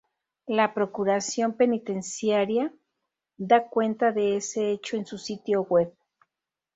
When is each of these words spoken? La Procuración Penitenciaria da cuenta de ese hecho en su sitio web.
La 0.47 0.73
Procuración 0.73 1.53
Penitenciaria 1.53 2.73
da 3.37 3.69
cuenta 3.69 4.11
de 4.11 4.37
ese 4.37 4.71
hecho 4.71 4.97
en 4.97 5.05
su 5.05 5.19
sitio 5.19 5.61
web. 5.61 5.93